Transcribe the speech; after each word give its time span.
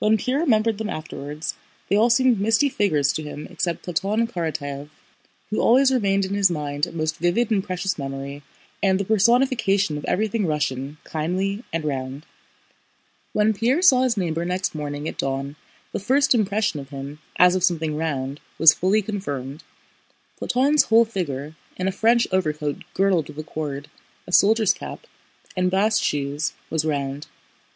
When 0.00 0.16
Pierre 0.16 0.40
remembered 0.40 0.78
them 0.78 0.90
afterwards 0.90 1.54
they 1.88 1.94
all 1.94 2.10
seemed 2.10 2.40
misty 2.40 2.68
figures 2.68 3.12
to 3.12 3.22
him 3.22 3.46
except 3.48 3.84
Platón 3.86 4.28
Karatáev, 4.28 4.88
who 5.50 5.60
always 5.60 5.92
remained 5.92 6.24
in 6.24 6.34
his 6.34 6.50
mind 6.50 6.86
a 6.88 6.92
most 6.92 7.18
vivid 7.18 7.52
and 7.52 7.62
precious 7.62 7.96
memory 7.96 8.42
and 8.82 8.98
the 8.98 9.04
personification 9.04 9.96
of 9.96 10.04
everything 10.06 10.44
Russian, 10.44 10.96
kindly, 11.04 11.62
and 11.72 11.84
round. 11.84 12.26
When 13.32 13.54
Pierre 13.54 13.80
saw 13.80 14.02
his 14.02 14.16
neighbor 14.16 14.44
next 14.44 14.74
morning 14.74 15.06
at 15.06 15.16
dawn 15.18 15.54
the 15.92 16.00
first 16.00 16.34
impression 16.34 16.80
of 16.80 16.90
him, 16.90 17.20
as 17.36 17.54
of 17.54 17.62
something 17.62 17.94
round, 17.96 18.40
was 18.58 18.74
fully 18.74 19.02
confirmed: 19.02 19.62
Platón's 20.40 20.82
whole 20.86 21.04
figure—in 21.04 21.86
a 21.86 21.92
French 21.92 22.26
overcoat 22.32 22.82
girdled 22.92 23.28
with 23.28 23.38
a 23.38 23.44
cord, 23.48 23.86
a 24.26 24.32
soldier's 24.32 24.74
cap, 24.74 25.06
and 25.56 25.70
bast 25.70 26.02
shoes—was 26.02 26.84
round. 26.84 27.28